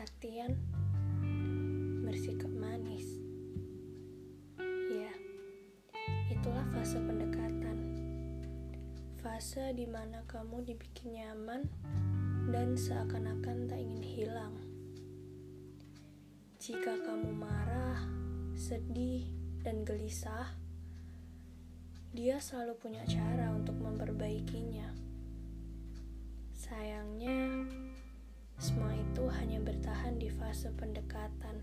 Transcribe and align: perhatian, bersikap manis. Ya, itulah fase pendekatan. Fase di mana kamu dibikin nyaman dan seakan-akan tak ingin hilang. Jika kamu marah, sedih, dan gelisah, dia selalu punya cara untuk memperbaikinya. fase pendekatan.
perhatian, 0.00 0.56
bersikap 2.00 2.48
manis. 2.56 3.04
Ya, 4.88 5.12
itulah 6.32 6.64
fase 6.72 6.96
pendekatan. 7.04 8.00
Fase 9.20 9.76
di 9.76 9.84
mana 9.84 10.24
kamu 10.24 10.64
dibikin 10.64 11.20
nyaman 11.20 11.68
dan 12.48 12.80
seakan-akan 12.80 13.68
tak 13.68 13.76
ingin 13.76 14.00
hilang. 14.00 14.56
Jika 16.64 16.96
kamu 17.04 17.36
marah, 17.36 18.00
sedih, 18.56 19.28
dan 19.60 19.84
gelisah, 19.84 20.48
dia 22.16 22.40
selalu 22.40 22.72
punya 22.80 23.04
cara 23.04 23.52
untuk 23.52 23.76
memperbaikinya. 23.76 24.99
fase 30.50 30.66
pendekatan. 30.74 31.62